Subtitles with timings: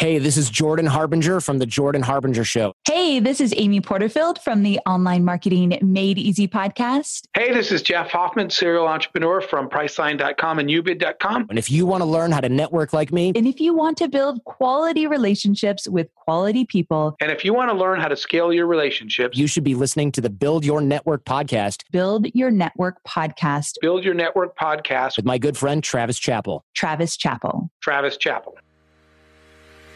[0.00, 2.72] Hey, this is Jordan Harbinger from The Jordan Harbinger Show.
[2.88, 7.26] Hey, this is Amy Porterfield from the Online Marketing Made Easy podcast.
[7.34, 11.48] Hey, this is Jeff Hoffman, serial entrepreneur from Priceline.com and Ubid.com.
[11.50, 13.98] And if you want to learn how to network like me, and if you want
[13.98, 18.16] to build quality relationships with quality people, and if you want to learn how to
[18.16, 21.82] scale your relationships, you should be listening to the Build Your Network podcast.
[21.92, 23.74] Build Your Network podcast.
[23.82, 26.64] Build Your Network podcast with my good friend Travis Chappell.
[26.74, 27.70] Travis Chappell.
[27.82, 28.56] Travis Chappell.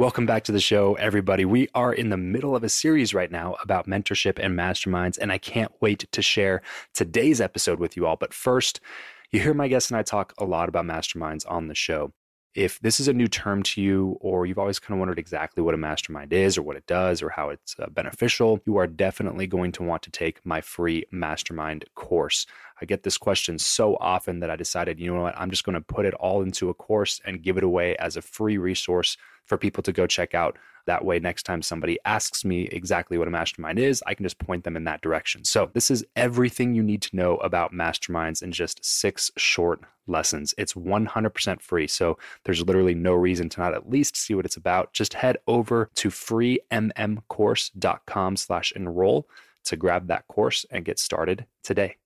[0.00, 1.44] Welcome back to the show, everybody.
[1.44, 5.30] We are in the middle of a series right now about mentorship and masterminds, and
[5.30, 6.62] I can't wait to share
[6.94, 8.16] today's episode with you all.
[8.16, 8.80] But first,
[9.30, 12.14] you hear my guests and I talk a lot about masterminds on the show.
[12.54, 15.62] If this is a new term to you, or you've always kind of wondered exactly
[15.62, 18.88] what a mastermind is, or what it does, or how it's uh, beneficial, you are
[18.88, 22.46] definitely going to want to take my free mastermind course.
[22.82, 25.74] I get this question so often that I decided, you know what, I'm just going
[25.74, 29.16] to put it all into a course and give it away as a free resource
[29.44, 30.58] for people to go check out.
[30.86, 34.38] That way, next time somebody asks me exactly what a mastermind is, I can just
[34.38, 35.44] point them in that direction.
[35.44, 40.54] So, this is everything you need to know about masterminds in just six short lessons.
[40.58, 41.86] It's 100% free.
[41.86, 44.92] So, there's literally no reason to not at least see what it's about.
[44.92, 49.28] Just head over to freemmcourse.com slash enroll
[49.64, 51.96] to grab that course and get started today.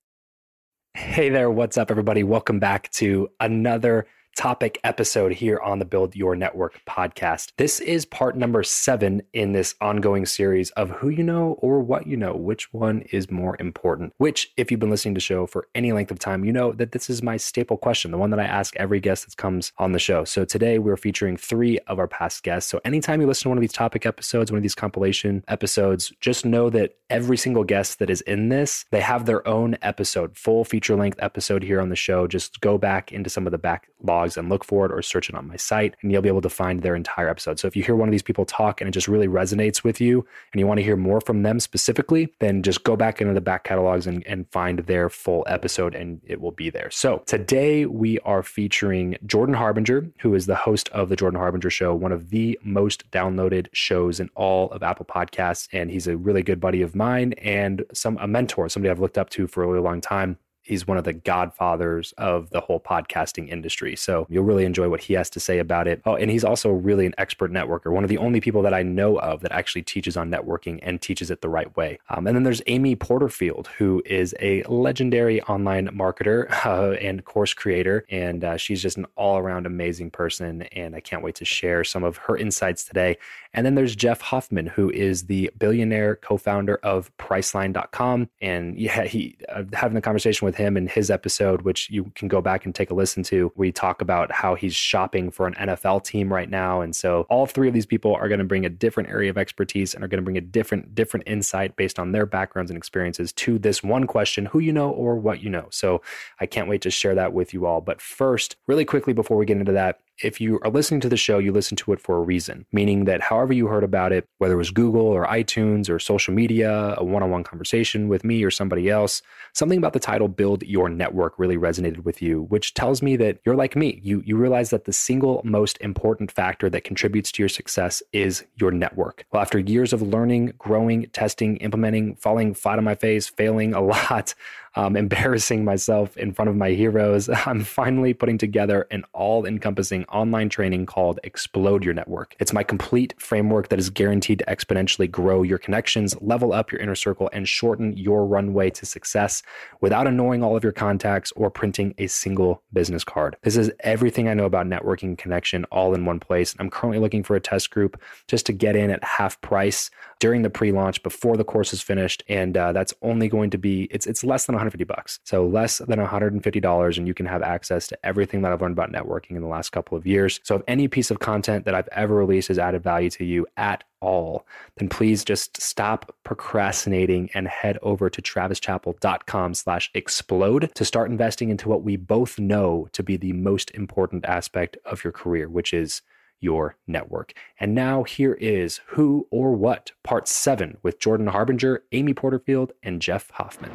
[0.97, 2.23] Hey there, what's up, everybody?
[2.23, 7.53] Welcome back to another topic episode here on the Build Your Network podcast.
[7.57, 12.07] This is part number seven in this ongoing series of who you know or what
[12.07, 14.13] you know, which one is more important.
[14.19, 16.73] Which, if you've been listening to the show for any length of time, you know
[16.73, 19.73] that this is my staple question, the one that I ask every guest that comes
[19.79, 20.25] on the show.
[20.25, 22.71] So today we're featuring three of our past guests.
[22.71, 26.13] So anytime you listen to one of these topic episodes, one of these compilation episodes,
[26.21, 30.37] just know that every single guest that is in this, they have their own episode,
[30.37, 32.27] full feature length episode here on the show.
[32.27, 35.29] Just go back into some of the backlog blogs and look for it or search
[35.29, 37.59] it on my site, and you'll be able to find their entire episode.
[37.59, 40.01] So if you hear one of these people talk and it just really resonates with
[40.01, 43.35] you and you want to hear more from them specifically, then just go back into
[43.35, 46.91] the back catalogs and, and find their full episode and it will be there.
[46.91, 51.71] So today we are featuring Jordan Harbinger, who is the host of the Jordan Harbinger
[51.71, 55.69] Show, one of the most downloaded shows in all of Apple Podcasts.
[55.73, 59.19] And he's a really good buddy of mine and some a mentor, somebody I've looked
[59.19, 62.81] up to for a really long time he's one of the godfathers of the whole
[62.81, 63.95] podcasting industry.
[63.95, 66.01] So you'll really enjoy what he has to say about it.
[66.05, 68.83] Oh, and he's also really an expert networker, one of the only people that I
[68.83, 71.99] know of that actually teaches on networking and teaches it the right way.
[72.09, 77.55] Um, and then there's Amy Porterfield, who is a legendary online marketer uh, and course
[77.55, 78.05] creator.
[78.09, 80.63] And uh, she's just an all around amazing person.
[80.63, 83.19] And I can't wait to share some of her insights today.
[83.55, 88.29] And then there's Jeff Hoffman, who is the billionaire co founder of Priceline.com.
[88.41, 92.29] And yeah, he uh, having a conversation with him in his episode, which you can
[92.29, 93.53] go back and take a listen to.
[93.55, 96.81] We talk about how he's shopping for an NFL team right now.
[96.81, 99.39] And so all three of these people are going to bring a different area of
[99.39, 102.77] expertise and are going to bring a different, different insight based on their backgrounds and
[102.77, 105.69] experiences to this one question who you know or what you know.
[105.71, 106.03] So
[106.41, 107.81] I can't wait to share that with you all.
[107.81, 111.17] But first, really quickly before we get into that, if you are listening to the
[111.17, 114.29] show, you listen to it for a reason, meaning that however you heard about it,
[114.39, 118.25] whether it was Google or iTunes or social media, a one on one conversation with
[118.25, 119.23] me or somebody else,
[119.53, 123.39] something about the title Build Your Network really resonated with you, which tells me that
[123.45, 124.01] you're like me.
[124.03, 128.45] You, you realize that the single most important factor that contributes to your success is
[128.57, 129.27] your network.
[129.33, 133.81] Well, after years of learning, growing, testing, implementing, falling flat on my face, failing a
[133.95, 134.35] lot,
[134.77, 140.05] um, embarrassing myself in front of my heroes, I'm finally putting together an all encompassing
[140.07, 142.37] online training called Explode Your Network.
[142.39, 146.81] It's my complete framework that is guaranteed to exponentially grow your connections, level up your
[146.81, 149.43] inner circle, and shorten your runway to success
[149.81, 153.37] without annoying all of your contacts or printing a single business card.
[153.43, 156.55] This is everything I know about networking connection all in one place.
[156.59, 160.43] I'm currently looking for a test group just to get in at half price during
[160.43, 164.07] the pre-launch before the course is finished and uh, that's only going to be it's
[164.07, 167.87] it's less than 150 bucks so less than 150 dollars and you can have access
[167.87, 170.63] to everything that i've learned about networking in the last couple of years so if
[170.67, 174.47] any piece of content that i've ever released has added value to you at all
[174.77, 181.51] then please just stop procrastinating and head over to travischappell.com slash explode to start investing
[181.51, 185.73] into what we both know to be the most important aspect of your career which
[185.73, 186.03] is
[186.45, 187.33] your network.
[187.59, 193.01] And now here is Who or What, Part 7 with Jordan Harbinger, Amy Porterfield, and
[193.01, 193.73] Jeff Hoffman.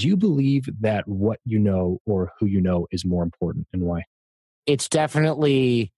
[0.00, 3.82] Do you believe that what you know or who you know is more important and
[3.82, 4.04] why?
[4.64, 5.92] It's definitely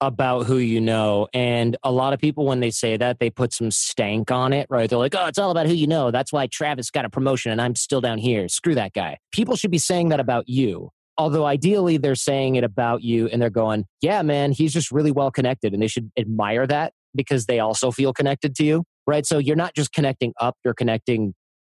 [0.00, 1.26] about who you know.
[1.34, 4.68] And a lot of people, when they say that, they put some stank on it,
[4.70, 4.88] right?
[4.88, 6.12] They're like, oh, it's all about who you know.
[6.12, 8.48] That's why Travis got a promotion and I'm still down here.
[8.48, 9.18] Screw that guy.
[9.32, 10.90] People should be saying that about you.
[11.18, 15.10] Although ideally they're saying it about you and they're going, yeah, man, he's just really
[15.10, 15.74] well connected.
[15.74, 19.26] And they should admire that because they also feel connected to you, right?
[19.26, 21.34] So you're not just connecting up, you're connecting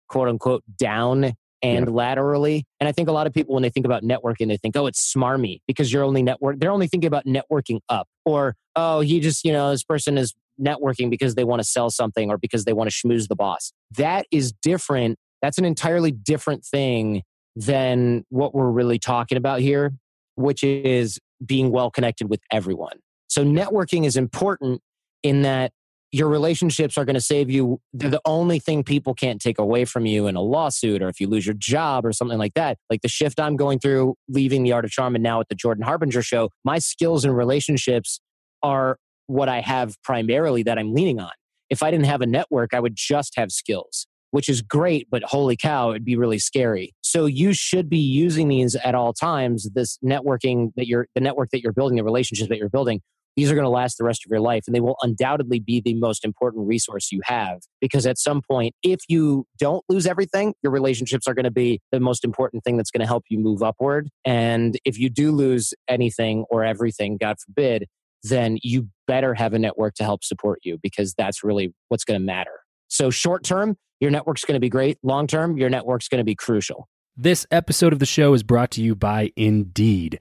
[0.09, 1.93] quote unquote down and yeah.
[1.93, 2.65] laterally.
[2.81, 4.87] And I think a lot of people, when they think about networking, they think, oh,
[4.87, 6.59] it's smarmy because you're only network.
[6.59, 10.35] They're only thinking about networking up or, oh, he just, you know, this person is
[10.61, 13.73] networking because they want to sell something or because they want to schmooze the boss.
[13.97, 15.19] That is different.
[15.43, 17.23] That's an entirely different thing
[17.57, 19.93] than what we're really talking about here,
[20.37, 22.99] which is being well connected with everyone.
[23.29, 24.83] So, networking is important
[25.23, 25.73] in that
[26.13, 27.81] your relationships are going to save you.
[27.93, 31.21] They're the only thing people can't take away from you in a lawsuit or if
[31.21, 32.79] you lose your job or something like that.
[32.89, 35.55] Like the shift I'm going through, leaving the Art of Charm and now at the
[35.55, 38.21] Jordan Harbinger show, my skills and relationships
[38.63, 41.31] are what I have primarily that I'm leaning on.
[41.69, 45.23] If I didn't have a network, I would just have skills which is great, but
[45.25, 46.95] holy cow, it'd be really scary.
[47.03, 49.69] So you should be using these at all times.
[49.75, 53.01] This networking that you're, the network that you're building, the relationships that you're building,
[53.37, 55.81] these are going to last the rest of your life and they will undoubtedly be
[55.81, 60.55] the most important resource you have because at some point if you don't lose everything
[60.63, 63.39] your relationships are going to be the most important thing that's going to help you
[63.39, 67.87] move upward and if you do lose anything or everything god forbid
[68.23, 72.19] then you better have a network to help support you because that's really what's going
[72.19, 74.99] to matter so short term your network's going to be great.
[75.03, 76.89] Long term, your network's going to be crucial.
[77.17, 80.21] This episode of the show is brought to you by Indeed.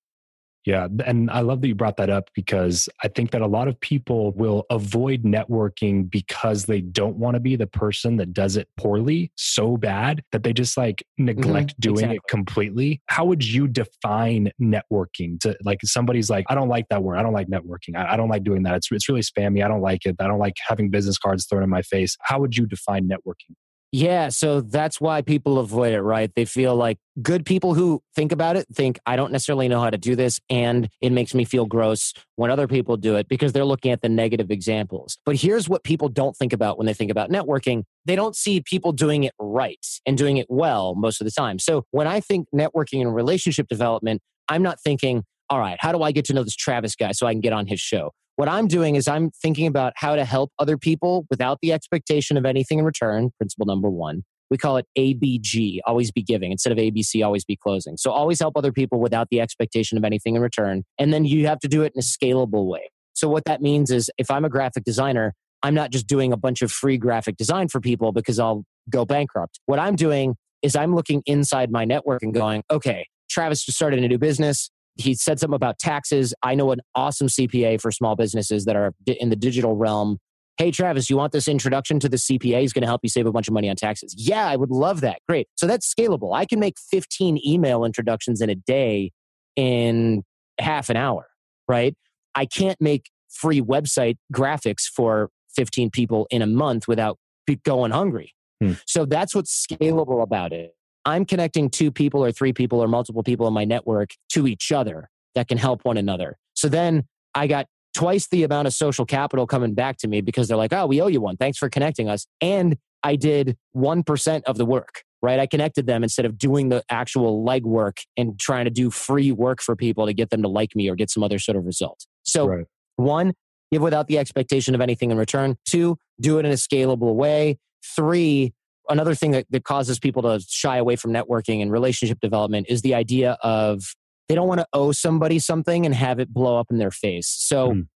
[0.65, 0.87] Yeah.
[1.05, 3.79] And I love that you brought that up because I think that a lot of
[3.79, 8.67] people will avoid networking because they don't want to be the person that does it
[8.77, 12.15] poorly so bad that they just like neglect mm-hmm, doing exactly.
[12.17, 13.01] it completely.
[13.07, 17.17] How would you define networking to like somebody's like, I don't like that word.
[17.17, 17.95] I don't like networking.
[17.95, 18.75] I, I don't like doing that.
[18.75, 19.65] It's, it's really spammy.
[19.65, 20.15] I don't like it.
[20.19, 22.15] I don't like having business cards thrown in my face.
[22.21, 23.55] How would you define networking?
[23.93, 26.31] Yeah, so that's why people avoid it, right?
[26.33, 29.89] They feel like good people who think about it think, I don't necessarily know how
[29.89, 33.51] to do this, and it makes me feel gross when other people do it because
[33.51, 35.17] they're looking at the negative examples.
[35.25, 38.61] But here's what people don't think about when they think about networking they don't see
[38.61, 41.59] people doing it right and doing it well most of the time.
[41.59, 46.01] So when I think networking and relationship development, I'm not thinking, all right, how do
[46.01, 48.11] I get to know this Travis guy so I can get on his show?
[48.35, 52.37] What I'm doing is I'm thinking about how to help other people without the expectation
[52.37, 53.31] of anything in return.
[53.37, 54.23] Principle number one.
[54.49, 57.95] We call it ABG, always be giving, instead of ABC, always be closing.
[57.95, 60.83] So always help other people without the expectation of anything in return.
[60.99, 62.91] And then you have to do it in a scalable way.
[63.13, 65.33] So what that means is if I'm a graphic designer,
[65.63, 69.05] I'm not just doing a bunch of free graphic design for people because I'll go
[69.05, 69.59] bankrupt.
[69.67, 74.03] What I'm doing is I'm looking inside my network and going, okay, Travis just started
[74.03, 76.33] a new business he said something about taxes.
[76.43, 80.17] I know an awesome CPA for small businesses that are in the digital realm.
[80.57, 82.61] Hey, Travis, you want this introduction to the CPA?
[82.61, 84.13] He's going to help you save a bunch of money on taxes.
[84.17, 85.19] Yeah, I would love that.
[85.27, 85.47] Great.
[85.55, 86.35] So that's scalable.
[86.35, 89.11] I can make 15 email introductions in a day
[89.55, 90.23] in
[90.59, 91.27] half an hour,
[91.67, 91.95] right?
[92.35, 97.17] I can't make free website graphics for 15 people in a month without
[97.63, 98.33] going hungry.
[98.61, 98.73] Hmm.
[98.85, 100.73] So that's what's scalable about it.
[101.05, 104.71] I'm connecting two people or three people or multiple people in my network to each
[104.71, 106.37] other that can help one another.
[106.53, 110.47] So then I got twice the amount of social capital coming back to me because
[110.47, 111.37] they're like, oh, we owe you one.
[111.37, 112.25] Thanks for connecting us.
[112.39, 115.39] And I did 1% of the work, right?
[115.39, 119.61] I connected them instead of doing the actual legwork and trying to do free work
[119.61, 122.05] for people to get them to like me or get some other sort of result.
[122.23, 122.65] So, right.
[122.97, 123.33] one,
[123.71, 125.57] give without the expectation of anything in return.
[125.65, 127.57] Two, do it in a scalable way.
[127.83, 128.53] Three,
[128.91, 132.81] another thing that, that causes people to shy away from networking and relationship development is
[132.81, 133.95] the idea of
[134.29, 137.27] they don't want to owe somebody something and have it blow up in their face.
[137.27, 137.87] So mm.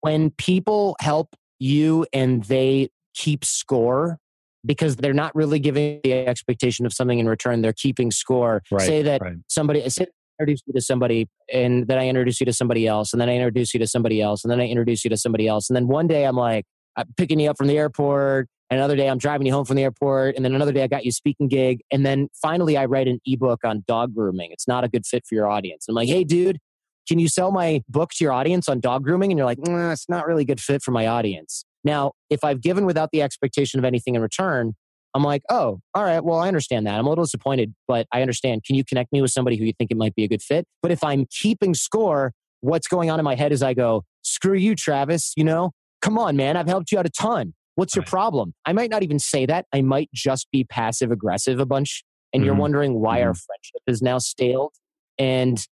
[0.00, 4.18] when people help you and they keep score
[4.64, 8.62] because they're not really giving the expectation of something in return, they're keeping score.
[8.70, 9.36] Right, say that right.
[9.48, 10.06] somebody say
[10.40, 13.36] introduce you to somebody and then I introduce you to somebody else and then I
[13.36, 15.70] introduce you to somebody else and then I introduce you to somebody else.
[15.70, 16.64] And then one day I'm like,
[16.96, 19.76] I'm picking you up from the airport and another day I'm driving you home from
[19.76, 20.36] the airport.
[20.36, 21.82] And then another day I got you a speaking gig.
[21.90, 24.50] And then finally I write an ebook on dog grooming.
[24.52, 25.86] It's not a good fit for your audience.
[25.88, 26.58] I'm like, hey, dude,
[27.06, 29.30] can you sell my book to your audience on dog grooming?
[29.30, 31.64] And you're like, nah, it's not really a good fit for my audience.
[31.84, 34.74] Now, if I've given without the expectation of anything in return,
[35.12, 36.98] I'm like, oh, all right, well, I understand that.
[36.98, 38.64] I'm a little disappointed, but I understand.
[38.64, 40.66] Can you connect me with somebody who you think it might be a good fit?
[40.82, 44.56] But if I'm keeping score, what's going on in my head is I go, screw
[44.56, 45.70] you, Travis, you know,
[46.02, 47.54] come on, man, I've helped you out a ton.
[47.76, 48.54] What's your problem?
[48.64, 49.66] I might not even say that.
[49.72, 52.04] I might just be passive aggressive a bunch.
[52.32, 52.46] And mm-hmm.
[52.46, 53.28] you're wondering why mm-hmm.
[53.28, 54.72] our friendship is now staled.
[55.18, 55.64] And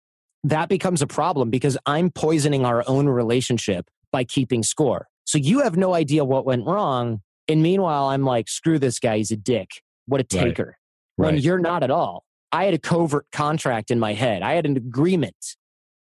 [0.43, 5.07] that becomes a problem because I'm poisoning our own relationship by keeping score.
[5.25, 7.21] So you have no idea what went wrong.
[7.47, 9.17] And meanwhile, I'm like, screw this guy.
[9.17, 9.69] He's a dick.
[10.07, 10.77] What a taker.
[11.17, 11.25] Right.
[11.25, 11.43] When right.
[11.43, 12.23] you're not at all.
[12.51, 14.41] I had a covert contract in my head.
[14.41, 15.55] I had an agreement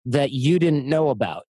[0.06, 1.44] that you didn't know about.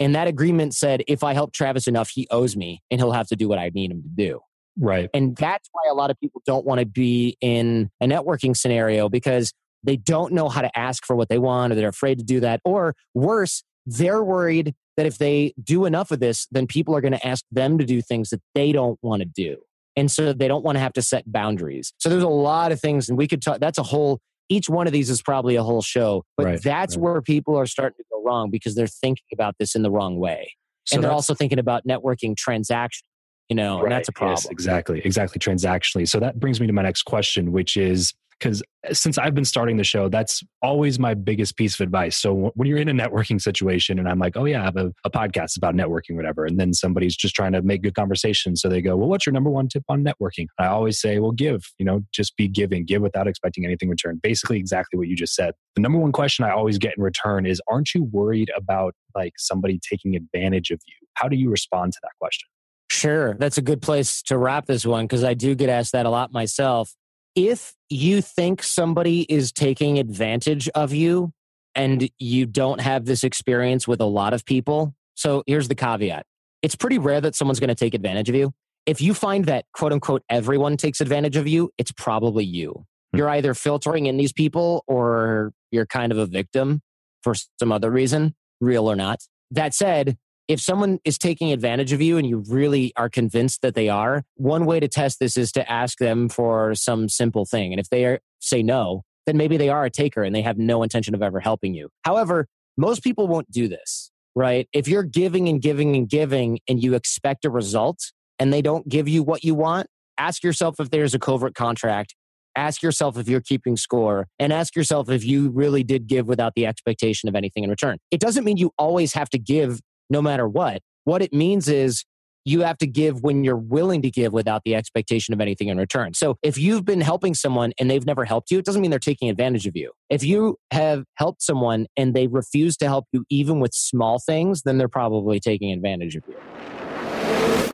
[0.00, 3.28] And that agreement said if I help Travis enough, he owes me and he'll have
[3.28, 4.40] to do what I need him to do.
[4.78, 5.10] Right.
[5.12, 9.08] And that's why a lot of people don't want to be in a networking scenario
[9.08, 9.52] because
[9.84, 12.40] they don't know how to ask for what they want or they're afraid to do
[12.40, 12.60] that.
[12.64, 17.12] Or worse, they're worried that if they do enough of this, then people are going
[17.12, 19.56] to ask them to do things that they don't want to do.
[19.96, 21.92] And so they don't want to have to set boundaries.
[21.98, 24.86] So there's a lot of things, and we could talk, that's a whole, each one
[24.86, 27.02] of these is probably a whole show, but Right, that's right.
[27.02, 30.18] where people are starting to go wrong because they're thinking about this in the wrong
[30.18, 30.52] way.
[30.84, 33.06] So and they're also thinking about networking transaction,
[33.48, 34.34] you know, and that's a problem.
[34.34, 35.38] yes, exactly, exactly.
[35.38, 36.08] Transactionally.
[36.08, 39.44] So that brings me to my next question, which is because uh, since I've been
[39.44, 42.16] starting the show, that's always my biggest piece of advice.
[42.16, 44.92] So when you're in a networking situation and I'm like, oh, yeah, I have a,
[45.04, 46.46] a podcast about networking, whatever.
[46.46, 48.56] And then somebody's just trying to make good conversation.
[48.56, 50.46] So they go, well, what's your number one tip on networking?
[50.58, 53.90] I always say, well, give, you know, just be giving, give without expecting anything in
[53.90, 54.18] return.
[54.22, 55.54] Basically, exactly what you just said.
[55.76, 59.34] The number one question I always get in return is, aren't you worried about like
[59.36, 60.94] somebody taking advantage of you?
[61.14, 62.48] How do you respond to that question?
[62.90, 63.34] Sure.
[63.34, 66.10] That's a good place to wrap this one because I do get asked that a
[66.10, 66.92] lot myself.
[67.34, 71.32] If you think somebody is taking advantage of you
[71.74, 76.24] and you don't have this experience with a lot of people, so here's the caveat
[76.62, 78.52] it's pretty rare that someone's going to take advantage of you.
[78.84, 82.84] If you find that quote unquote everyone takes advantage of you, it's probably you.
[83.12, 83.18] Hmm.
[83.18, 86.80] You're either filtering in these people or you're kind of a victim
[87.22, 89.20] for some other reason, real or not.
[89.50, 90.16] That said,
[90.50, 94.24] if someone is taking advantage of you and you really are convinced that they are,
[94.34, 97.72] one way to test this is to ask them for some simple thing.
[97.72, 100.58] And if they are, say no, then maybe they are a taker and they have
[100.58, 101.88] no intention of ever helping you.
[102.04, 104.68] However, most people won't do this, right?
[104.72, 108.88] If you're giving and giving and giving and you expect a result and they don't
[108.88, 109.86] give you what you want,
[110.18, 112.16] ask yourself if there's a covert contract.
[112.56, 116.54] Ask yourself if you're keeping score and ask yourself if you really did give without
[116.56, 117.98] the expectation of anything in return.
[118.10, 119.78] It doesn't mean you always have to give
[120.10, 120.82] no matter what.
[121.04, 122.04] What it means is
[122.44, 125.78] you have to give when you're willing to give without the expectation of anything in
[125.78, 126.14] return.
[126.14, 128.98] So if you've been helping someone and they've never helped you, it doesn't mean they're
[128.98, 129.92] taking advantage of you.
[130.08, 134.62] If you have helped someone and they refuse to help you even with small things,
[134.62, 136.89] then they're probably taking advantage of you.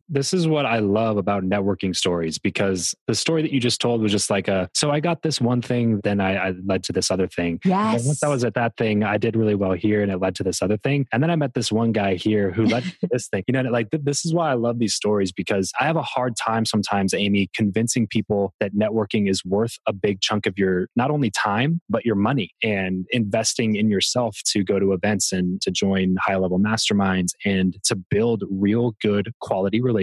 [0.09, 4.01] This is what I love about networking stories because the story that you just told
[4.01, 6.93] was just like a so I got this one thing, then I, I led to
[6.93, 7.59] this other thing.
[7.65, 8.07] And Yes.
[8.07, 10.45] once I was at that thing, I did really well here and it led to
[10.45, 11.07] this other thing.
[11.13, 13.43] And then I met this one guy here who led to this thing.
[13.49, 16.03] You know, like th- this is why I love these stories because I have a
[16.03, 20.89] hard time sometimes, Amy, convincing people that networking is worth a big chunk of your
[20.97, 25.61] not only time, but your money and investing in yourself to go to events and
[25.63, 29.96] to join high level masterminds and to build real good quality relationships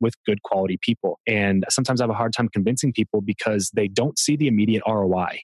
[0.00, 1.18] with good quality people.
[1.26, 4.82] And sometimes I have a hard time convincing people because they don't see the immediate
[4.86, 5.40] ROI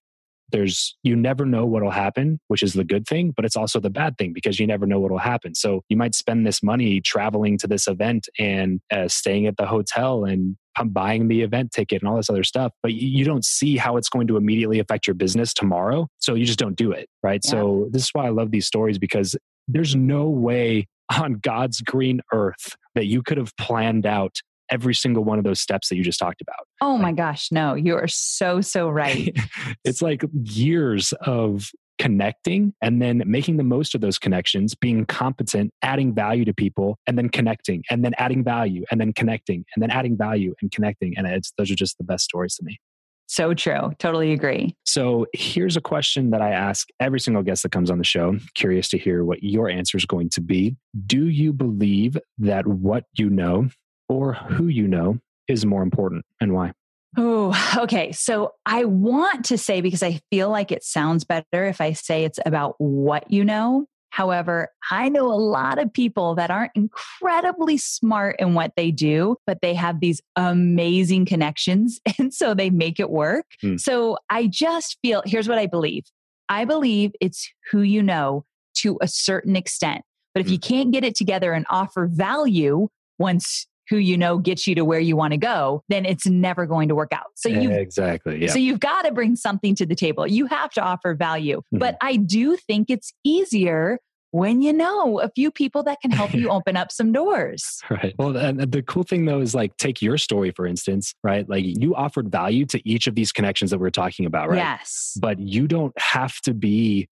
[0.50, 3.90] there's you never know what'll happen which is the good thing but it's also the
[3.90, 7.57] bad thing because you never know what'll happen so you might spend this money traveling
[7.59, 12.02] to this event and uh, staying at the hotel and p- buying the event ticket
[12.02, 14.78] and all this other stuff but you, you don't see how it's going to immediately
[14.78, 17.50] affect your business tomorrow so you just don't do it right Yeah.
[17.50, 19.35] so this is why i love these stories because
[19.66, 20.87] there's no way
[21.19, 24.37] on god's green earth that you could have planned out
[24.71, 27.75] every single one of those steps that you just talked about Oh my gosh, no,
[27.75, 29.35] you are so, so right.
[29.85, 35.71] it's like years of connecting and then making the most of those connections, being competent,
[35.81, 39.83] adding value to people, and then connecting, and then adding value, and then connecting, and
[39.83, 41.14] then adding value and connecting.
[41.17, 42.79] And it's those are just the best stories to me.
[43.27, 43.93] So true.
[43.99, 44.77] Totally agree.
[44.85, 48.39] So here's a question that I ask every single guest that comes on the show.
[48.55, 50.77] Curious to hear what your answer is going to be.
[51.07, 53.69] Do you believe that what you know
[54.09, 56.73] or who you know is more important and why?
[57.17, 58.13] Oh, okay.
[58.13, 62.25] So I want to say, because I feel like it sounds better if I say
[62.25, 63.87] it's about what you know.
[64.14, 69.38] However, I know a lot of people that aren't incredibly smart in what they do,
[69.44, 72.00] but they have these amazing connections.
[72.20, 73.44] And so they make it work.
[73.61, 73.77] Hmm.
[73.77, 76.05] So I just feel here's what I believe
[76.48, 78.44] I believe it's who you know
[78.77, 80.03] to a certain extent.
[80.33, 80.53] But if Hmm.
[80.53, 82.87] you can't get it together and offer value
[83.18, 86.66] once who you know gets you to where you want to go, then it's never
[86.66, 87.27] going to work out.
[87.35, 88.42] So you exactly.
[88.42, 88.49] Yeah.
[88.49, 90.27] so you've got to bring something to the table.
[90.27, 91.62] You have to offer value.
[91.73, 91.79] Mhm.
[91.79, 93.99] But I do think it's easier
[94.31, 97.81] when you know a few people that can help you open up some doors.
[97.88, 98.14] Right.
[98.18, 101.49] Well, and the cool thing though is like take your story for instance, right?
[101.49, 104.57] Like you offered value to each of these connections that we're talking about, right?
[104.57, 105.16] Yes.
[105.20, 107.09] But you don't have to be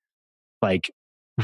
[0.62, 0.90] like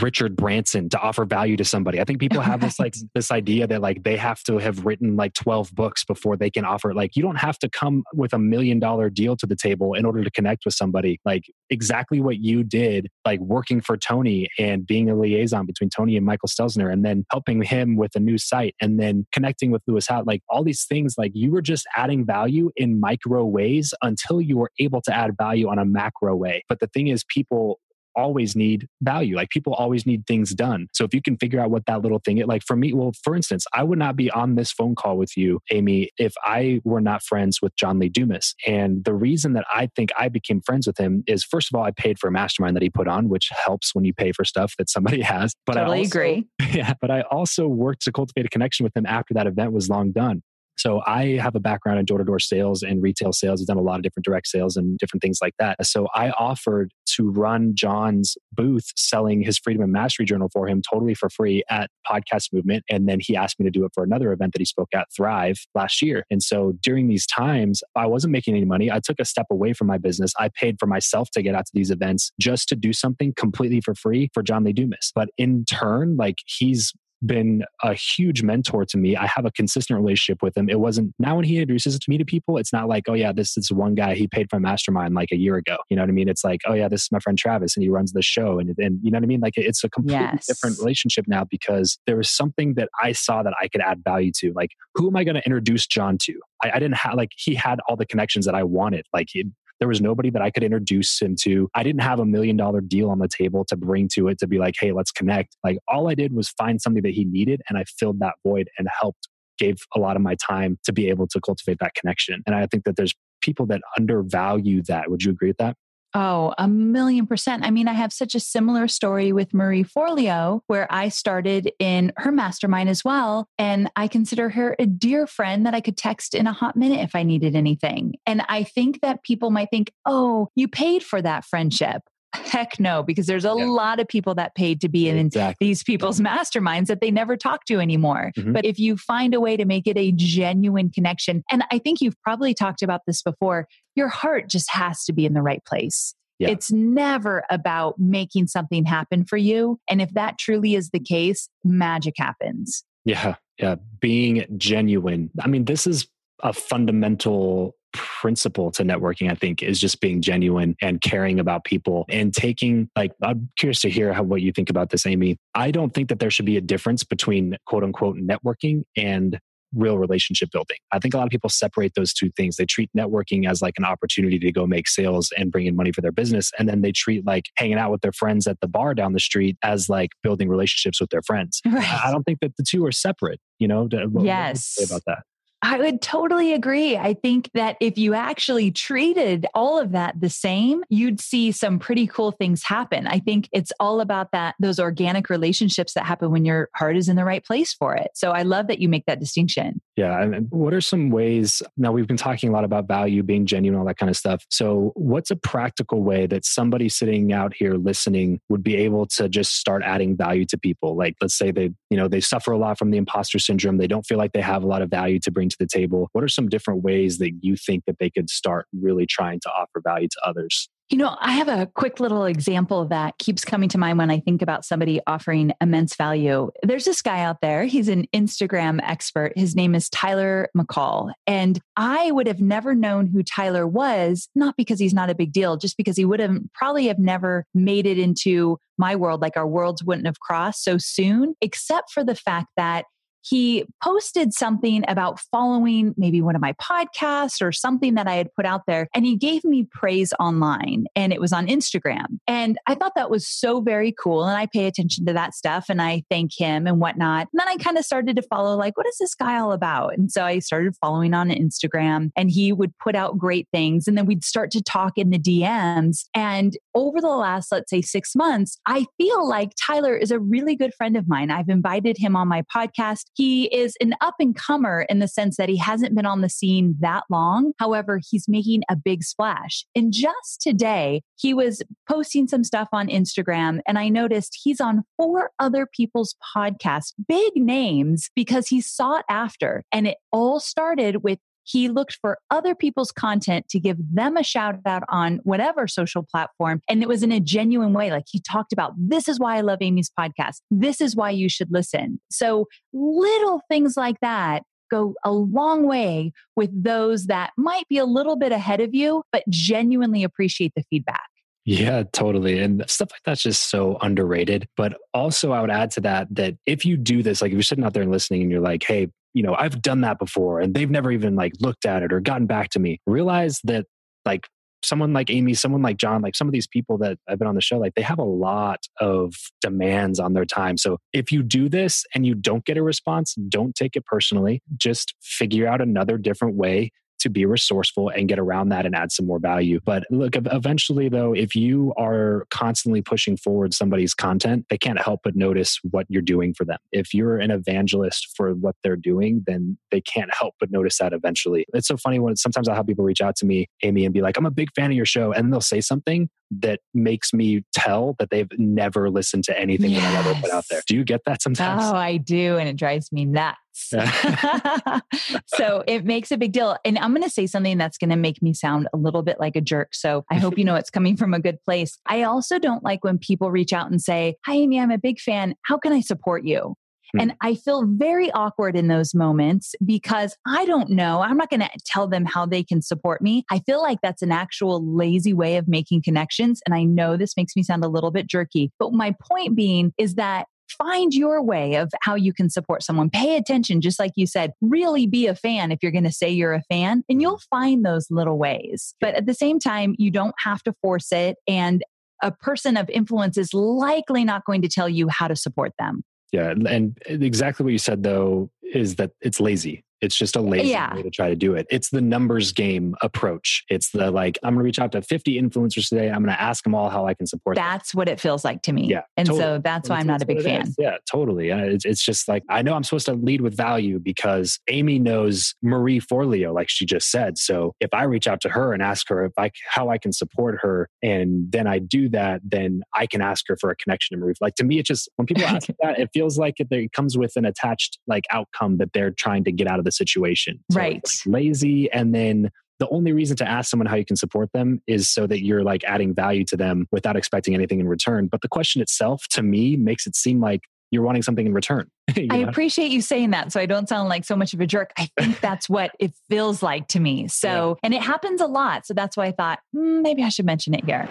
[0.02, 2.00] Richard Branson to offer value to somebody.
[2.00, 5.16] I think people have this like this idea that like they have to have written
[5.16, 8.38] like 12 books before they can offer like you don't have to come with a
[8.38, 11.20] million dollar deal to the table in order to connect with somebody.
[11.24, 16.16] Like exactly what you did like working for Tony and being a liaison between Tony
[16.16, 19.82] and Michael Stelzner and then helping him with a new site and then connecting with
[19.86, 23.94] Lewis Howes like all these things like you were just adding value in micro ways
[24.02, 26.62] until you were able to add value on a macro way.
[26.68, 27.80] But the thing is people
[28.18, 29.36] always need value.
[29.36, 30.88] Like people always need things done.
[30.92, 33.12] So if you can figure out what that little thing is, like for me, well,
[33.22, 36.80] for instance, I would not be on this phone call with you, Amy, if I
[36.84, 38.56] were not friends with John Lee Dumas.
[38.66, 41.84] And the reason that I think I became friends with him is first of all,
[41.84, 44.44] I paid for a mastermind that he put on, which helps when you pay for
[44.44, 45.54] stuff that somebody has.
[45.64, 46.46] But totally I also, agree.
[46.72, 46.94] Yeah.
[47.00, 50.12] But I also worked to cultivate a connection with him after that event was long
[50.12, 50.42] done.
[50.78, 53.60] So I have a background in door to door sales and retail sales.
[53.60, 55.84] I've done a lot of different direct sales and different things like that.
[55.86, 60.82] So I offered to run John's booth selling his Freedom and Mastery Journal for him
[60.88, 62.84] totally for free at Podcast Movement.
[62.88, 65.08] And then he asked me to do it for another event that he spoke at
[65.16, 66.24] Thrive last year.
[66.30, 68.90] And so during these times, I wasn't making any money.
[68.90, 70.32] I took a step away from my business.
[70.38, 73.80] I paid for myself to get out to these events just to do something completely
[73.80, 75.12] for free for John Lee Dumas.
[75.14, 76.92] But in turn, like he's
[77.24, 79.16] been a huge mentor to me.
[79.16, 80.68] I have a consistent relationship with him.
[80.68, 83.56] It wasn't now when he introduces me to people, it's not like, oh yeah, this
[83.56, 85.76] is one guy he paid for mastermind like a year ago.
[85.88, 86.28] You know what I mean?
[86.28, 88.58] It's like, oh yeah, this is my friend Travis and he runs the show.
[88.58, 89.40] And, and you know what I mean?
[89.40, 90.46] Like it's a completely yes.
[90.46, 94.32] different relationship now because there was something that I saw that I could add value
[94.38, 94.52] to.
[94.52, 96.34] Like, who am I going to introduce John to?
[96.62, 99.06] I, I, didn't have like he had all the connections that I wanted.
[99.12, 99.46] Like he,
[99.80, 101.68] there was nobody that I could introduce him to.
[101.74, 104.46] I didn't have a million dollar deal on the table to bring to it to
[104.46, 105.56] be like, hey, let's connect.
[105.62, 108.68] Like all I did was find something that he needed and I filled that void
[108.78, 112.42] and helped gave a lot of my time to be able to cultivate that connection.
[112.46, 115.10] And I think that there's people that undervalue that.
[115.10, 115.76] Would you agree with that?
[116.14, 117.64] Oh, a million percent.
[117.64, 122.12] I mean, I have such a similar story with Marie Forleo, where I started in
[122.16, 123.46] her mastermind as well.
[123.58, 127.00] And I consider her a dear friend that I could text in a hot minute
[127.00, 128.14] if I needed anything.
[128.26, 132.02] And I think that people might think, oh, you paid for that friendship.
[132.34, 133.64] Heck no, because there's a yeah.
[133.64, 135.66] lot of people that paid to be in exactly.
[135.66, 138.32] these people's masterminds that they never talk to anymore.
[138.36, 138.52] Mm-hmm.
[138.52, 142.00] But if you find a way to make it a genuine connection, and I think
[142.00, 145.64] you've probably talked about this before, your heart just has to be in the right
[145.64, 146.14] place.
[146.38, 146.50] Yeah.
[146.50, 149.80] It's never about making something happen for you.
[149.88, 152.84] And if that truly is the case, magic happens.
[153.04, 153.36] Yeah.
[153.58, 153.76] Yeah.
[154.00, 155.30] Being genuine.
[155.42, 156.06] I mean, this is
[156.42, 162.04] a fundamental principle to networking, I think, is just being genuine and caring about people
[162.08, 165.38] and taking, like, I'm curious to hear how, what you think about this, Amy.
[165.54, 169.38] I don't think that there should be a difference between quote unquote networking and
[169.74, 170.78] real relationship building.
[170.92, 172.56] I think a lot of people separate those two things.
[172.56, 175.92] They treat networking as like an opportunity to go make sales and bring in money
[175.92, 176.50] for their business.
[176.58, 179.20] And then they treat like hanging out with their friends at the bar down the
[179.20, 181.60] street as like building relationships with their friends.
[181.66, 182.04] Right.
[182.04, 183.88] I don't think that the two are separate, you know?
[184.20, 184.78] yes.
[184.84, 185.24] about that?
[185.60, 186.96] I would totally agree.
[186.96, 191.80] I think that if you actually treated all of that the same, you'd see some
[191.80, 193.08] pretty cool things happen.
[193.08, 197.08] I think it's all about that those organic relationships that happen when your heart is
[197.08, 198.12] in the right place for it.
[198.14, 199.80] So I love that you make that distinction.
[199.96, 203.44] Yeah, and what are some ways now we've been talking a lot about value, being
[203.44, 204.44] genuine, all that kind of stuff.
[204.50, 209.28] So what's a practical way that somebody sitting out here listening would be able to
[209.28, 210.96] just start adding value to people?
[210.96, 213.88] Like let's say they, you know, they suffer a lot from the imposter syndrome, they
[213.88, 216.08] don't feel like they have a lot of value to bring bring to the table?
[216.12, 219.50] What are some different ways that you think that they could start really trying to
[219.50, 220.68] offer value to others?
[220.90, 224.20] You know, I have a quick little example that keeps coming to mind when I
[224.20, 226.50] think about somebody offering immense value.
[226.62, 229.34] There's this guy out there, he's an Instagram expert.
[229.36, 231.12] His name is Tyler McCall.
[231.26, 235.30] And I would have never known who Tyler was, not because he's not a big
[235.30, 239.36] deal, just because he would have probably have never made it into my world, like
[239.36, 242.86] our worlds wouldn't have crossed so soon, except for the fact that
[243.22, 248.32] he posted something about following maybe one of my podcasts or something that I had
[248.34, 248.88] put out there.
[248.94, 252.18] And he gave me praise online and it was on Instagram.
[252.26, 254.24] And I thought that was so very cool.
[254.24, 257.28] And I pay attention to that stuff and I thank him and whatnot.
[257.32, 259.94] And then I kind of started to follow, like, what is this guy all about?
[259.96, 263.86] And so I started following on Instagram and he would put out great things.
[263.86, 266.04] And then we'd start to talk in the DMs.
[266.14, 270.56] And over the last, let's say, six months, I feel like Tyler is a really
[270.56, 271.30] good friend of mine.
[271.30, 275.36] I've invited him on my podcast he is an up and comer in the sense
[275.36, 277.52] that he hasn't been on the scene that long.
[277.58, 279.64] However, he's making a big splash.
[279.74, 284.84] And just today, he was posting some stuff on Instagram, and I noticed he's on
[284.96, 289.64] four other people's podcasts, big names, because he's sought after.
[289.72, 291.18] And it all started with
[291.48, 296.02] he looked for other people's content to give them a shout out on whatever social
[296.02, 296.60] platform.
[296.68, 297.90] And it was in a genuine way.
[297.90, 300.40] Like he talked about, this is why I love Amy's podcast.
[300.50, 302.00] This is why you should listen.
[302.10, 307.86] So little things like that go a long way with those that might be a
[307.86, 311.08] little bit ahead of you, but genuinely appreciate the feedback.
[311.46, 312.38] Yeah, totally.
[312.40, 314.46] And stuff like that's just so underrated.
[314.54, 317.42] But also, I would add to that that if you do this, like if you're
[317.42, 320.40] sitting out there and listening and you're like, hey, you know, I've done that before
[320.40, 323.66] and they've never even like looked at it or gotten back to me, realize that
[324.04, 324.26] like
[324.62, 327.34] someone like Amy, someone like John, like some of these people that I've been on
[327.34, 330.56] the show, like they have a lot of demands on their time.
[330.56, 334.42] So if you do this and you don't get a response, don't take it personally.
[334.56, 338.92] Just figure out another different way to be resourceful and get around that and add
[338.92, 339.60] some more value.
[339.64, 345.00] But look, eventually, though, if you are constantly pushing forward somebody's content, they can't help
[345.04, 346.58] but notice what you're doing for them.
[346.72, 350.92] If you're an evangelist for what they're doing, then they can't help but notice that
[350.92, 351.46] eventually.
[351.54, 354.02] It's so funny when sometimes I'll have people reach out to me, Amy, and be
[354.02, 355.12] like, I'm a big fan of your show.
[355.12, 359.82] And they'll say something that makes me tell that they've never listened to anything yes.
[359.82, 360.60] that I've ever put out there.
[360.66, 361.62] Do you get that sometimes?
[361.64, 362.36] Oh, I do.
[362.36, 363.38] And it drives me nuts.
[365.26, 366.56] so it makes a big deal.
[366.64, 369.18] And I'm going to say something that's going to make me sound a little bit
[369.20, 369.74] like a jerk.
[369.74, 371.78] So I hope you know it's coming from a good place.
[371.86, 375.00] I also don't like when people reach out and say, Hi, Amy, I'm a big
[375.00, 375.34] fan.
[375.42, 376.54] How can I support you?
[376.92, 377.00] Hmm.
[377.00, 381.00] And I feel very awkward in those moments because I don't know.
[381.00, 383.24] I'm not going to tell them how they can support me.
[383.30, 386.40] I feel like that's an actual lazy way of making connections.
[386.46, 389.72] And I know this makes me sound a little bit jerky, but my point being
[389.78, 392.90] is that find your way of how you can support someone.
[392.90, 396.08] Pay attention, just like you said, really be a fan if you're going to say
[396.08, 398.74] you're a fan, and you'll find those little ways.
[398.80, 401.16] But at the same time, you don't have to force it.
[401.26, 401.64] And
[402.02, 405.82] a person of influence is likely not going to tell you how to support them.
[406.12, 406.30] Yeah.
[406.30, 409.64] And exactly what you said, though, is that it's lazy.
[409.80, 410.74] It's just a lazy yeah.
[410.74, 411.46] way to try to do it.
[411.50, 413.44] It's the numbers game approach.
[413.48, 415.88] It's the like, I'm going to reach out to 50 influencers today.
[415.88, 417.78] I'm going to ask them all how I can support That's them.
[417.78, 418.66] what it feels like to me.
[418.66, 418.82] Yeah.
[418.96, 419.22] And totally.
[419.22, 420.42] so that's why I'm not a big fan.
[420.42, 420.56] Is.
[420.58, 421.30] Yeah, totally.
[421.30, 425.34] It's, it's just like, I know I'm supposed to lead with value because Amy knows
[425.42, 427.18] Marie Forleo, like she just said.
[427.18, 429.92] So if I reach out to her and ask her if I, how I can
[429.92, 433.96] support her, and then I do that, then I can ask her for a connection
[433.96, 434.14] to Marie.
[434.20, 436.98] Like to me, it just, when people ask that, it feels like it, it comes
[436.98, 440.40] with an attached like outcome that they're trying to get out of the situation.
[440.50, 440.82] So right.
[441.06, 441.70] lazy.
[441.70, 445.06] And then the only reason to ask someone how you can support them is so
[445.06, 448.08] that you're like adding value to them without expecting anything in return.
[448.08, 451.70] But the question itself to me makes it seem like you're wanting something in return.
[451.96, 452.28] I know?
[452.28, 454.72] appreciate you saying that so I don't sound like so much of a jerk.
[454.76, 457.08] I think that's what it feels like to me.
[457.08, 457.66] So, yeah.
[457.66, 458.66] and it happens a lot.
[458.66, 460.88] So that's why I thought mm, maybe I should mention it here.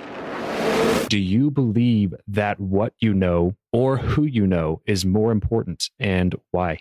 [1.09, 6.35] Do you believe that what you know or who you know is more important and
[6.51, 6.79] why?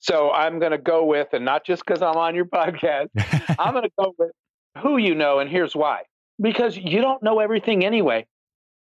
[0.00, 3.08] So I'm going to go with, and not just because I'm on your podcast,
[3.58, 4.30] I'm going to go with
[4.78, 6.02] who you know, and here's why.
[6.40, 8.26] Because you don't know everything anyway.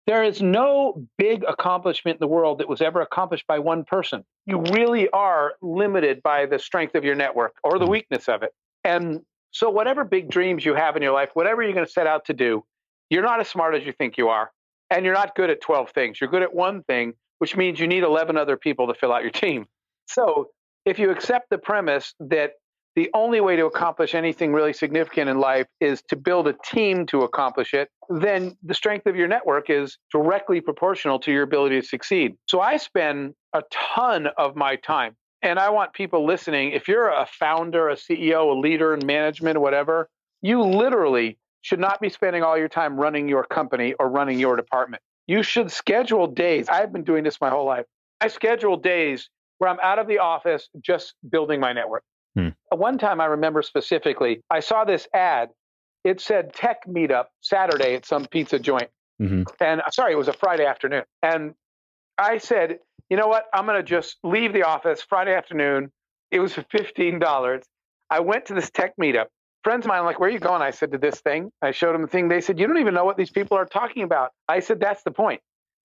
[0.06, 4.24] There is no big accomplishment in the world that was ever accomplished by one person.
[4.46, 7.90] You really are limited by the strength of your network or the mm.
[7.90, 8.52] weakness of it.
[8.84, 12.08] And so, whatever big dreams you have in your life, whatever you're going to set
[12.08, 12.64] out to do,
[13.10, 14.52] you're not as smart as you think you are.
[14.92, 16.20] And you're not good at 12 things.
[16.20, 19.22] You're good at one thing, which means you need 11 other people to fill out
[19.22, 19.68] your team.
[20.08, 20.50] So,
[20.86, 22.54] if you accept the premise that
[22.96, 27.06] the only way to accomplish anything really significant in life is to build a team
[27.08, 31.80] to accomplish it, then the strength of your network is directly proportional to your ability
[31.80, 32.36] to succeed.
[32.48, 36.72] So I spend a ton of my time, and I want people listening.
[36.72, 40.10] If you're a founder, a CEO, a leader in management, whatever,
[40.42, 44.56] you literally should not be spending all your time running your company or running your
[44.56, 45.04] department.
[45.28, 46.68] You should schedule days.
[46.70, 47.86] I've been doing this my whole life.
[48.20, 52.04] I schedule days where I'm out of the office just building my network.
[52.36, 52.50] Hmm.
[52.72, 55.50] One time I remember specifically, I saw this ad.
[56.04, 58.90] It said tech meetup Saturday at some pizza joint.
[59.22, 59.44] Mm-hmm.
[59.60, 61.04] And uh, sorry, it was a Friday afternoon.
[61.22, 61.54] And
[62.18, 63.46] I said, you know what?
[63.54, 65.92] I'm going to just leave the office Friday afternoon.
[66.32, 67.62] It was for $15.
[68.10, 69.26] I went to this tech meetup.
[69.64, 70.62] Friends of mine, like, where are you going?
[70.62, 71.52] I said, to this thing.
[71.62, 72.30] I showed them the thing.
[72.30, 74.32] They said, you don't even know what these people are talking about.
[74.48, 75.42] I said, that's the point.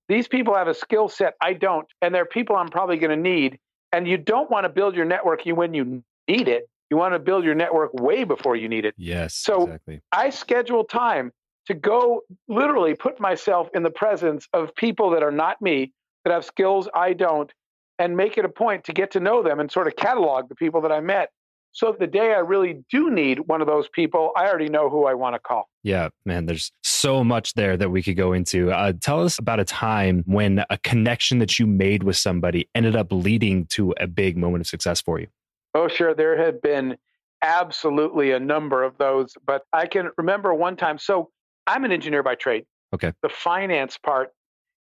[0.09, 3.17] These people have a skill set I don't, and they're people I'm probably going to
[3.17, 3.59] need.
[3.93, 6.69] And you don't want to build your network when you need it.
[6.91, 8.95] You want to build your network way before you need it.
[8.97, 9.35] Yes.
[9.35, 10.03] So exactly.
[10.13, 11.33] I schedule time
[11.67, 15.93] to go literally put myself in the presence of people that are not me,
[16.25, 17.51] that have skills I don't,
[17.99, 20.55] and make it a point to get to know them and sort of catalog the
[20.55, 21.31] people that I met
[21.75, 25.07] so the day I really do need one of those people, I already know who
[25.07, 25.69] I want to call.
[25.83, 28.71] Yeah, man, there's so much there that we could go into.
[28.71, 32.95] Uh, tell us about a time when a connection that you made with somebody ended
[32.95, 35.27] up leading to a big moment of success for you.
[35.75, 36.15] Oh, sure.
[36.15, 36.97] There have been
[37.43, 40.99] absolutely a number of those, but I can remember one time.
[40.99, 41.31] So
[41.67, 42.67] I'm an engineer by trade.
[42.95, 43.13] Okay.
[43.23, 44.31] The finance part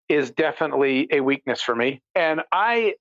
[0.09, 2.03] is definitely a weakness for me.
[2.13, 2.93] And I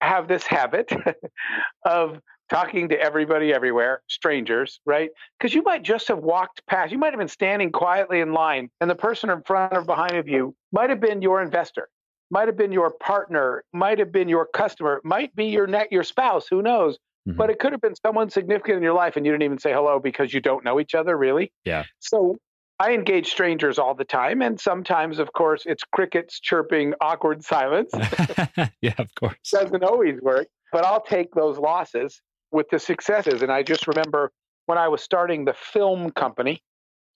[0.00, 0.90] have this habit
[1.84, 5.10] of talking to everybody everywhere, strangers, right?
[5.38, 8.70] Because you might just have walked past, you might have been standing quietly in line,
[8.80, 11.88] and the person in front or behind of you might have been your investor,
[12.30, 16.04] might have been your partner, might have been your customer, might be your net, your
[16.04, 16.98] spouse, who knows?
[17.28, 17.36] Mm-hmm.
[17.36, 19.72] But it could have been someone significant in your life, and you didn't even say
[19.72, 21.52] hello because you don't know each other, really.
[21.64, 21.84] Yeah.
[22.00, 22.38] So
[22.80, 24.40] I engage strangers all the time.
[24.40, 27.92] And sometimes, of course, it's crickets chirping, awkward silence.
[28.80, 29.36] yeah, of course.
[29.52, 33.42] Doesn't always work, but I'll take those losses with the successes.
[33.42, 34.32] And I just remember
[34.66, 36.62] when I was starting the film company,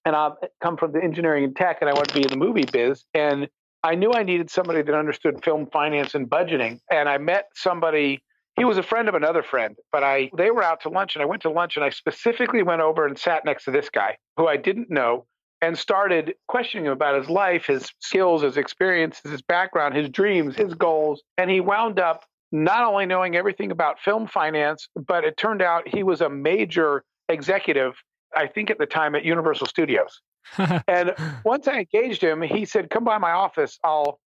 [0.04, 0.30] and I
[0.62, 3.04] come from the engineering and tech, and I wanted to be in the movie biz.
[3.14, 3.48] And
[3.82, 6.80] I knew I needed somebody that understood film finance and budgeting.
[6.90, 8.22] And I met somebody
[8.56, 11.22] he was a friend of another friend, but I they were out to lunch and
[11.22, 14.16] I went to lunch and I specifically went over and sat next to this guy
[14.36, 15.26] who I didn't know
[15.60, 20.56] and started questioning him about his life, his skills, his experiences, his background, his dreams,
[20.56, 21.22] his goals.
[21.38, 25.88] And he wound up not only knowing everything about film finance, but it turned out
[25.88, 27.94] he was a major executive,
[28.34, 30.20] I think at the time at Universal Studios.
[30.86, 31.14] and
[31.44, 34.20] once I engaged him, he said, Come by my office, I'll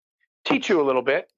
[0.44, 1.30] teach you a little bit.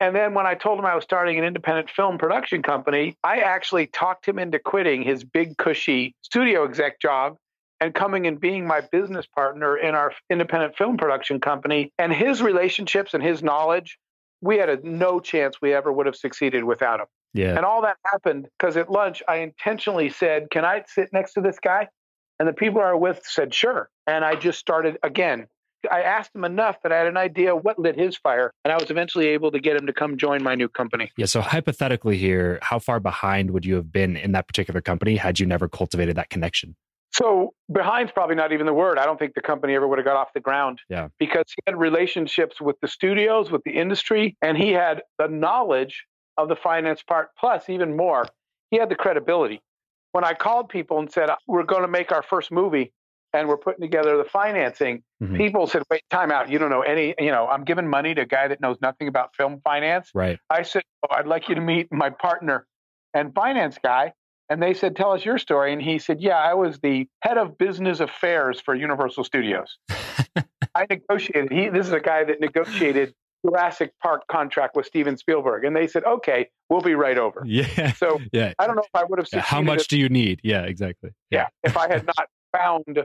[0.00, 3.40] And then when I told him I was starting an independent film production company, I
[3.40, 7.36] actually talked him into quitting his big, cushy studio exec job
[7.78, 11.92] and coming and being my business partner in our independent film production company.
[11.98, 13.98] And his relationships and his knowledge,
[14.40, 17.06] we had a no chance we ever would have succeeded without him.
[17.34, 17.56] Yeah.
[17.56, 21.40] And all that happened because at lunch, I intentionally said, Can I sit next to
[21.40, 21.88] this guy?
[22.38, 23.90] And the people I were with said, Sure.
[24.06, 25.46] And I just started again
[25.90, 28.76] I asked him enough that I had an idea what lit his fire, and I
[28.76, 31.10] was eventually able to get him to come join my new company.
[31.16, 31.26] Yeah.
[31.26, 35.38] So, hypothetically, here, how far behind would you have been in that particular company had
[35.38, 36.74] you never cultivated that connection?
[37.10, 38.98] So, behind's probably not even the word.
[38.98, 40.80] I don't think the company ever would have got off the ground.
[40.88, 41.08] Yeah.
[41.18, 46.04] Because he had relationships with the studios, with the industry, and he had the knowledge
[46.36, 48.26] of the finance part, plus, even more,
[48.70, 49.62] he had the credibility.
[50.12, 52.92] When I called people and said, We're going to make our first movie,
[53.32, 55.02] and we're putting together the financing.
[55.22, 55.36] Mm-hmm.
[55.36, 56.48] People said, wait, time out.
[56.48, 59.08] You don't know any, you know, I'm giving money to a guy that knows nothing
[59.08, 60.10] about film finance.
[60.14, 60.38] Right.
[60.50, 62.66] I said, oh, I'd like you to meet my partner
[63.14, 64.12] and finance guy.
[64.50, 65.72] And they said, tell us your story.
[65.72, 69.76] And he said, yeah, I was the head of business affairs for Universal Studios.
[70.74, 71.52] I negotiated.
[71.52, 75.64] He, this is a guy that negotiated Jurassic Park contract with Steven Spielberg.
[75.64, 77.42] And they said, okay, we'll be right over.
[77.46, 77.92] Yeah.
[77.92, 78.52] So yeah.
[78.58, 80.40] I don't know if I would have yeah, How much do you need?
[80.42, 81.10] Yeah, exactly.
[81.30, 81.48] Yeah.
[81.64, 81.70] yeah.
[81.70, 83.00] If I had not found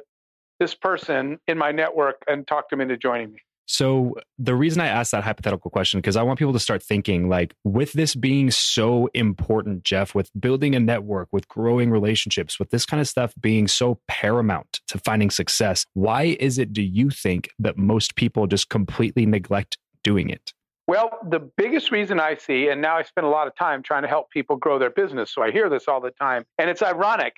[0.60, 3.39] this person in my network and talked him into joining me.
[3.65, 7.30] So the reason I asked that hypothetical question because I want people to start thinking
[7.30, 12.71] like with this being so important Jeff with building a network with growing relationships with
[12.71, 17.10] this kind of stuff being so paramount to finding success why is it do you
[17.10, 20.54] think that most people just completely neglect doing it?
[20.86, 24.02] Well, the biggest reason I see and now I spend a lot of time trying
[24.02, 26.82] to help people grow their business so I hear this all the time and it's
[26.82, 27.36] ironic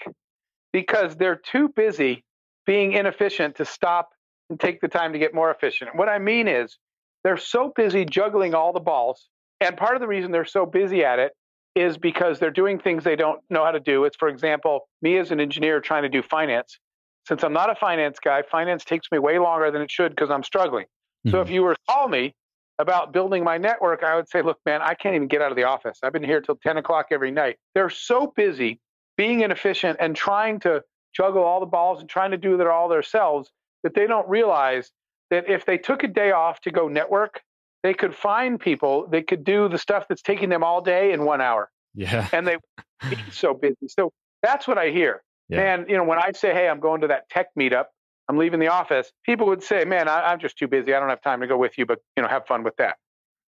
[0.73, 2.23] because they're too busy
[2.65, 4.09] being inefficient to stop
[4.49, 5.95] and take the time to get more efficient.
[5.95, 6.77] What I mean is
[7.23, 9.29] they're so busy juggling all the balls.
[9.61, 11.33] And part of the reason they're so busy at it
[11.75, 14.05] is because they're doing things they don't know how to do.
[14.05, 16.79] It's, for example, me as an engineer trying to do finance.
[17.27, 20.29] Since I'm not a finance guy, finance takes me way longer than it should because
[20.29, 20.85] I'm struggling.
[20.85, 21.31] Mm-hmm.
[21.31, 22.35] So if you were to call me
[22.77, 25.57] about building my network, I would say, look, man, I can't even get out of
[25.57, 25.99] the office.
[26.03, 27.57] I've been here till 10 o'clock every night.
[27.73, 28.79] They're so busy
[29.17, 30.83] being inefficient and trying to
[31.15, 33.49] juggle all the balls and trying to do it all themselves
[33.85, 34.91] that they don't realize
[35.29, 37.41] that if they took a day off to go network,
[37.83, 41.23] they could find people that could do the stuff that's taking them all day in
[41.23, 41.69] one hour.
[41.93, 42.27] Yeah.
[42.33, 42.57] And they
[43.31, 43.87] so busy.
[43.87, 45.21] So that's what I hear.
[45.49, 45.57] Yeah.
[45.57, 47.85] Man, you know, when I say, hey, I'm going to that tech meetup,
[48.27, 50.95] I'm leaving the office, people would say, man, I, I'm just too busy.
[50.95, 52.95] I don't have time to go with you, but, you know, have fun with that.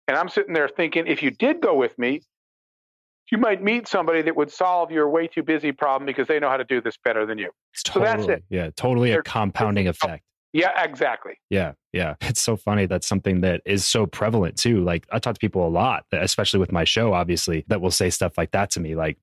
[0.08, 2.22] And I'm sitting there thinking, if you did go with me,
[3.30, 6.48] you might meet somebody that would solve your way too busy problem because they know
[6.48, 7.50] how to do this better than you.
[7.72, 8.44] It's totally, so that's it.
[8.50, 10.24] Yeah, totally They're, a compounding effect.
[10.52, 11.40] Yeah, exactly.
[11.48, 12.14] Yeah, yeah.
[12.22, 12.86] It's so funny.
[12.86, 14.82] That's something that is so prevalent too.
[14.84, 18.10] Like I talk to people a lot, especially with my show, obviously, that will say
[18.10, 18.94] stuff like that to me.
[18.94, 19.18] Like,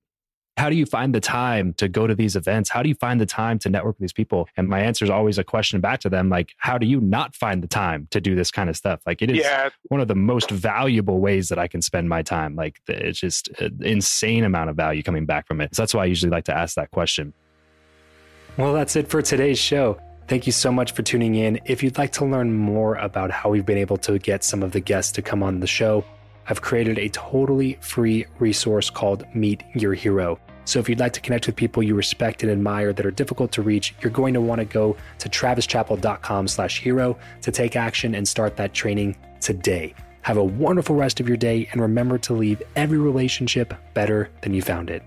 [0.59, 2.69] how do you find the time to go to these events?
[2.69, 4.49] How do you find the time to network with these people?
[4.57, 7.33] And my answer is always a question back to them like, how do you not
[7.33, 8.99] find the time to do this kind of stuff?
[9.05, 9.69] Like, it is yeah.
[9.83, 12.57] one of the most valuable ways that I can spend my time.
[12.57, 15.73] Like, it's just an insane amount of value coming back from it.
[15.73, 17.31] So that's why I usually like to ask that question.
[18.57, 19.97] Well, that's it for today's show.
[20.27, 21.61] Thank you so much for tuning in.
[21.63, 24.73] If you'd like to learn more about how we've been able to get some of
[24.73, 26.03] the guests to come on the show,
[26.49, 30.37] I've created a totally free resource called Meet Your Hero.
[30.69, 33.51] So if you'd like to connect with people you respect and admire that are difficult
[33.53, 38.13] to reach, you're going to want to go to travischappell.com slash hero to take action
[38.13, 39.95] and start that training today.
[40.21, 44.53] Have a wonderful rest of your day and remember to leave every relationship better than
[44.53, 45.01] you found it.